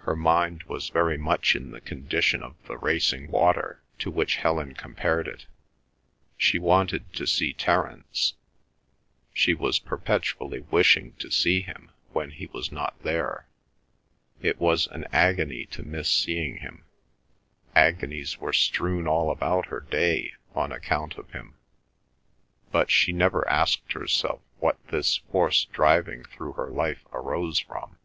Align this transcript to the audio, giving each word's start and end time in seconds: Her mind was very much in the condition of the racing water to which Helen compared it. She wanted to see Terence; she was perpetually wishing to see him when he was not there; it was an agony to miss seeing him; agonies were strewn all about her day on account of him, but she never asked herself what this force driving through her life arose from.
Her 0.00 0.14
mind 0.14 0.64
was 0.64 0.90
very 0.90 1.16
much 1.16 1.56
in 1.56 1.70
the 1.70 1.80
condition 1.80 2.42
of 2.42 2.54
the 2.66 2.76
racing 2.76 3.30
water 3.30 3.82
to 4.00 4.10
which 4.10 4.36
Helen 4.36 4.74
compared 4.74 5.26
it. 5.26 5.46
She 6.36 6.58
wanted 6.58 7.14
to 7.14 7.26
see 7.26 7.54
Terence; 7.54 8.34
she 9.32 9.54
was 9.54 9.78
perpetually 9.78 10.60
wishing 10.60 11.14
to 11.14 11.30
see 11.30 11.62
him 11.62 11.90
when 12.12 12.32
he 12.32 12.44
was 12.44 12.70
not 12.70 13.02
there; 13.04 13.46
it 14.42 14.60
was 14.60 14.86
an 14.88 15.06
agony 15.14 15.64
to 15.70 15.82
miss 15.82 16.12
seeing 16.12 16.58
him; 16.58 16.84
agonies 17.74 18.36
were 18.36 18.52
strewn 18.52 19.08
all 19.08 19.30
about 19.30 19.68
her 19.68 19.80
day 19.80 20.34
on 20.54 20.72
account 20.72 21.16
of 21.16 21.30
him, 21.30 21.56
but 22.70 22.90
she 22.90 23.12
never 23.14 23.48
asked 23.48 23.92
herself 23.94 24.42
what 24.58 24.76
this 24.88 25.16
force 25.32 25.64
driving 25.64 26.22
through 26.24 26.52
her 26.52 26.68
life 26.68 27.06
arose 27.14 27.58
from. 27.60 27.96